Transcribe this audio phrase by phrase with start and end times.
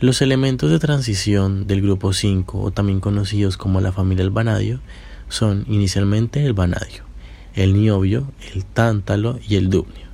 [0.00, 4.78] Los elementos de transición del grupo 5, o también conocidos como la familia del vanadio,
[5.28, 7.02] son inicialmente el vanadio,
[7.54, 10.06] el niobio, el tántalo y el dubnio.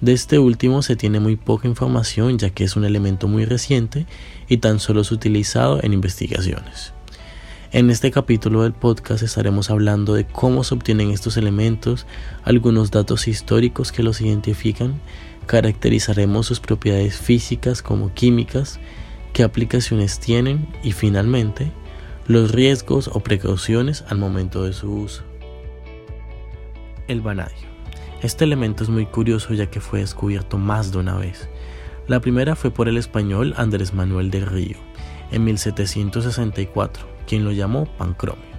[0.00, 4.06] De este último se tiene muy poca información ya que es un elemento muy reciente
[4.48, 6.92] y tan solo es utilizado en investigaciones.
[7.70, 12.06] En este capítulo del podcast estaremos hablando de cómo se obtienen estos elementos,
[12.42, 15.00] algunos datos históricos que los identifican,
[15.46, 18.80] caracterizaremos sus propiedades físicas como químicas,
[19.32, 21.70] qué aplicaciones tienen y finalmente
[22.26, 25.22] los riesgos o precauciones al momento de su uso.
[27.08, 27.72] El vanadio.
[28.22, 31.48] Este elemento es muy curioso ya que fue descubierto más de una vez.
[32.06, 34.76] La primera fue por el español Andrés Manuel del Río
[35.30, 38.52] en 1764 quien lo llamó pancromio.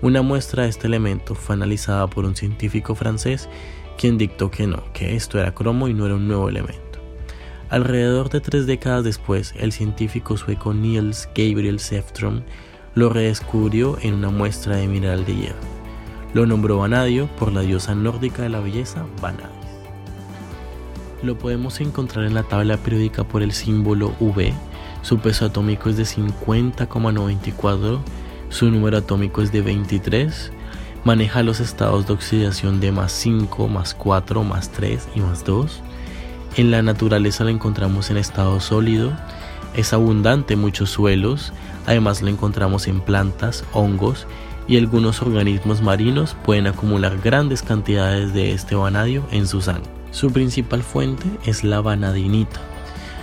[0.00, 3.48] Una muestra de este elemento fue analizada por un científico francés
[3.96, 6.87] quien dictó que no, que esto era cromo y no era un nuevo elemento.
[7.70, 12.42] Alrededor de tres décadas después, el científico sueco Niels Gabriel Seftrom
[12.94, 15.78] lo redescubrió en una muestra de mineral de hierro.
[16.34, 19.52] Lo nombró vanadio por la diosa nórdica de la belleza, Vanadis.
[21.22, 24.54] Lo podemos encontrar en la tabla periódica por el símbolo V
[25.02, 28.00] su peso atómico es de 50,94,
[28.50, 30.52] su número atómico es de 23,
[31.04, 35.82] maneja los estados de oxidación de más 5, más 4, más 3 y más 2.
[36.58, 39.12] En la naturaleza lo encontramos en estado sólido,
[39.74, 41.52] es abundante en muchos suelos,
[41.86, 44.26] además lo encontramos en plantas, hongos
[44.66, 49.88] y algunos organismos marinos pueden acumular grandes cantidades de este vanadio en su sangre.
[50.10, 52.58] Su principal fuente es la vanadinita,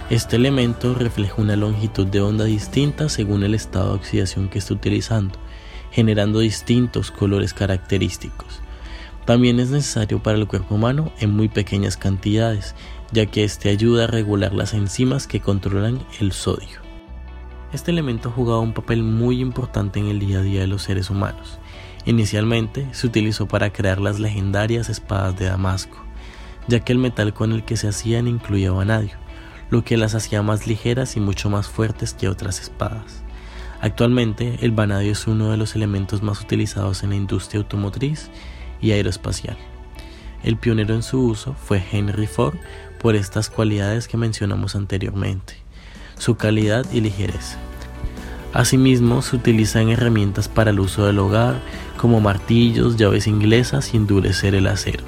[0.09, 4.73] este elemento refleja una longitud de onda distinta según el estado de oxidación que esté
[4.73, 5.37] utilizando,
[5.91, 8.61] generando distintos colores característicos.
[9.25, 12.75] También es necesario para el cuerpo humano en muy pequeñas cantidades,
[13.15, 16.81] ya que este ayuda a regular las enzimas que controlan el sodio.
[17.71, 20.83] Este elemento ha jugado un papel muy importante en el día a día de los
[20.83, 21.59] seres humanos.
[22.05, 25.97] Inicialmente se utilizó para crear las legendarias espadas de Damasco,
[26.67, 29.17] ya que el metal con el que se hacían incluía vanadio
[29.69, 33.23] lo que las hacía más ligeras y mucho más fuertes que otras espadas.
[33.81, 38.29] Actualmente, el vanadio es uno de los elementos más utilizados en la industria automotriz
[38.81, 39.57] y aeroespacial.
[40.45, 42.55] El pionero en su uso fue Henry Ford
[43.01, 45.55] por estas cualidades que mencionamos anteriormente,
[46.17, 47.57] su calidad y ligereza.
[48.53, 51.59] Asimismo, se utiliza en herramientas para el uso del hogar,
[51.97, 55.03] como martillos, llaves inglesas y endurecer el acero.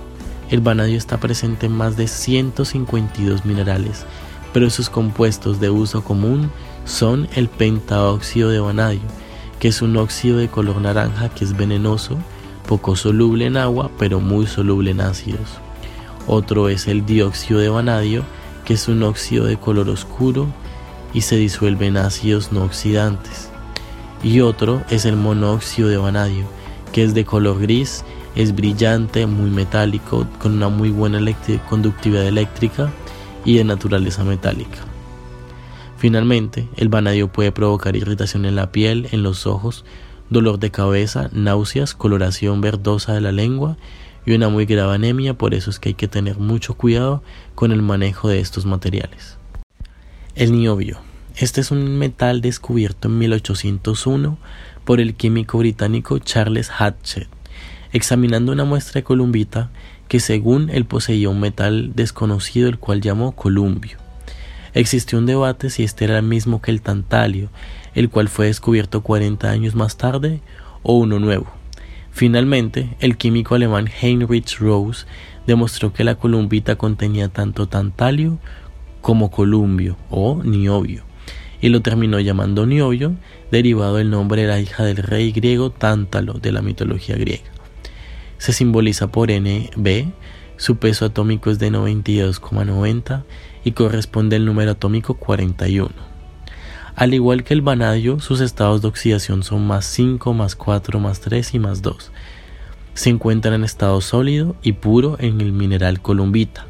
[0.50, 4.06] El vanadio está presente en más de 152 minerales
[4.54, 6.52] pero sus compuestos de uso común
[6.84, 9.02] son el pentaóxido de vanadio,
[9.60, 12.18] que es un óxido de color naranja que es venenoso,
[12.68, 15.60] poco soluble en agua, pero muy soluble en ácidos.
[16.28, 18.24] Otro es el dióxido de vanadio,
[18.66, 20.48] que es un óxido de color oscuro
[21.14, 23.50] y se disuelve en ácidos no oxidantes.
[24.22, 26.46] Y otro es el monóxido de vanadio,
[26.92, 28.04] que es de color gris,
[28.36, 31.20] es brillante, muy metálico, con una muy buena
[31.70, 32.92] conductividad eléctrica
[33.46, 34.80] y de naturaleza metálica.
[35.98, 39.86] Finalmente, el vanadio puede provocar irritación en la piel, en los ojos,
[40.30, 43.78] dolor de cabeza, náuseas, coloración verdosa de la lengua
[44.26, 47.24] y una muy grave anemia, por eso es que hay que tener mucho cuidado
[47.56, 49.38] con el manejo de estos materiales.
[50.36, 51.00] El niobio.
[51.36, 54.38] Este es un metal descubierto en 1801
[54.84, 57.28] por el químico británico Charles Hatchett.
[57.94, 59.70] Examinando una muestra de columbita,
[60.08, 63.98] que según él poseía un metal desconocido el cual llamó columbio.
[64.74, 67.50] Existió un debate si este era el mismo que el tantalio,
[67.96, 70.42] el cual fue descubierto 40 años más tarde,
[70.84, 71.48] o uno nuevo.
[72.12, 75.06] Finalmente, el químico alemán Heinrich Rose
[75.46, 78.40] demostró que la columbita contenía tanto tantalio
[79.02, 81.04] como columbio o niobio,
[81.62, 83.16] y lo terminó llamando niobio,
[83.52, 87.58] derivado del nombre de la hija del rey griego Tántalo de la mitología griega
[88.38, 90.12] se simboliza por NB,
[90.58, 93.24] su peso atómico es de 92,90
[93.64, 95.90] y corresponde al número atómico 41.
[96.96, 101.20] Al igual que el vanadio, sus estados de oxidación son más 5, más 4, más
[101.20, 102.12] 3 y más 2.
[102.96, 106.66] Se encuentran en estado sólido y puro en el mineral columbita.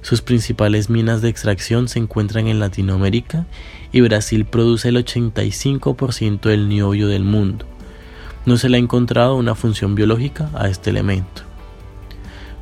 [0.00, 3.46] Sus principales minas de extracción se encuentran en Latinoamérica
[3.92, 7.66] y Brasil produce el 85% del niobio del mundo.
[8.46, 11.47] No se le ha encontrado una función biológica a este elemento.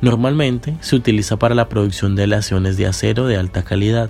[0.01, 4.09] Normalmente se utiliza para la producción de aleaciones de acero de alta calidad,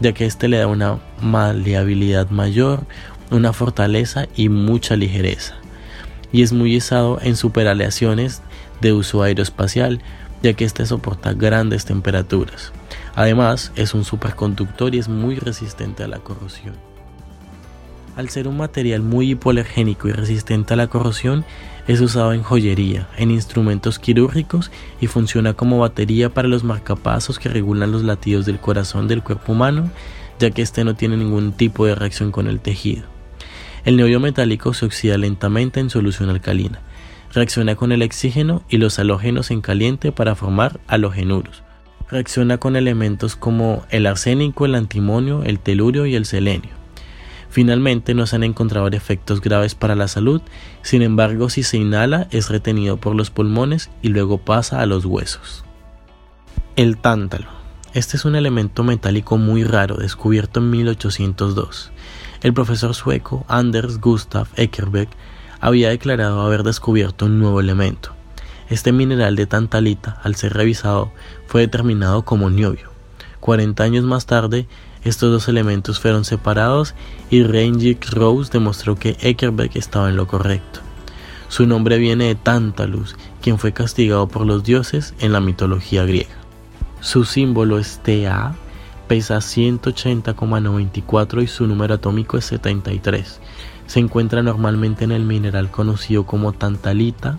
[0.00, 2.84] ya que este le da una maleabilidad mayor,
[3.30, 5.54] una fortaleza y mucha ligereza.
[6.32, 8.42] Y es muy usado en superaleaciones
[8.80, 10.00] de uso aeroespacial,
[10.42, 12.72] ya que este soporta grandes temperaturas.
[13.14, 16.89] Además, es un superconductor y es muy resistente a la corrosión.
[18.20, 21.46] Al ser un material muy hipoalergénico y resistente a la corrosión,
[21.88, 24.70] es usado en joyería, en instrumentos quirúrgicos
[25.00, 29.52] y funciona como batería para los marcapasos que regulan los latidos del corazón del cuerpo
[29.52, 29.90] humano,
[30.38, 33.04] ya que este no tiene ningún tipo de reacción con el tejido.
[33.86, 36.82] El neodio metálico se oxida lentamente en solución alcalina,
[37.32, 41.62] reacciona con el oxígeno y los halógenos en caliente para formar halogenuros.
[42.10, 46.79] Reacciona con elementos como el arsénico, el antimonio, el telurio y el selenio.
[47.50, 50.40] Finalmente no se han encontrado efectos graves para la salud,
[50.82, 55.04] sin embargo si se inhala es retenido por los pulmones y luego pasa a los
[55.04, 55.64] huesos.
[56.76, 57.48] El tántalo.
[57.92, 61.90] Este es un elemento metálico muy raro descubierto en 1802.
[62.40, 65.08] El profesor sueco Anders Gustav Eckerbeck
[65.60, 68.12] había declarado haber descubierto un nuevo elemento.
[68.68, 71.10] Este mineral de tantalita, al ser revisado,
[71.48, 72.90] fue determinado como niobio.
[73.40, 74.68] 40 años más tarde,
[75.02, 76.94] estos dos elementos fueron separados
[77.30, 80.80] y Reinjik Rose demostró que Eckerbeck estaba en lo correcto.
[81.48, 86.34] Su nombre viene de Tantalus, quien fue castigado por los dioses en la mitología griega.
[87.00, 88.54] Su símbolo es Ta,
[89.08, 93.40] pesa 180,94 y su número atómico es 73.
[93.86, 97.38] Se encuentra normalmente en el mineral conocido como tantalita,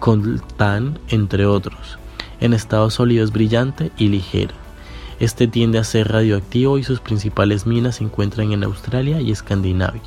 [0.00, 1.98] coltán, entre otros.
[2.40, 4.61] En estado sólido es brillante y ligero.
[5.22, 10.02] Este tiende a ser radioactivo y sus principales minas se encuentran en Australia y Escandinavia.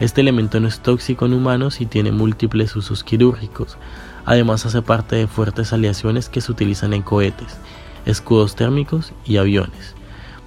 [0.00, 3.76] Este elemento no es tóxico en humanos y tiene múltiples usos quirúrgicos.
[4.24, 7.58] Además hace parte de fuertes aleaciones que se utilizan en cohetes,
[8.06, 9.94] escudos térmicos y aviones.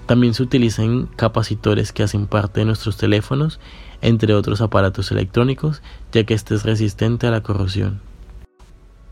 [0.07, 3.59] También se utilizan capacitores que hacen parte de nuestros teléfonos,
[4.01, 8.01] entre otros aparatos electrónicos, ya que este es resistente a la corrosión.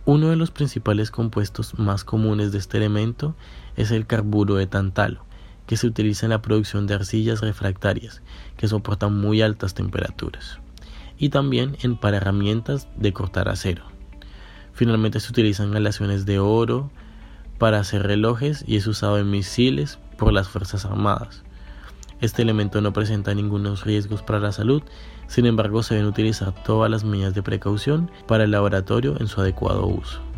[0.06, 3.36] Uno de los principales compuestos más comunes de este elemento
[3.78, 5.24] es el carburo de tantalo,
[5.66, 8.22] que se utiliza en la producción de arcillas refractarias,
[8.58, 10.60] que soportan muy altas temperaturas,
[11.18, 13.86] y también en para herramientas de cortar acero.
[14.74, 16.92] Finalmente se utilizan aleaciones de oro
[17.58, 21.44] para hacer relojes y es usado en misiles por las Fuerzas Armadas.
[22.24, 24.82] Este elemento no presenta ningunos riesgos para la salud,
[25.28, 29.42] sin embargo se deben utilizar todas las medidas de precaución para el laboratorio en su
[29.42, 30.24] adecuado uso.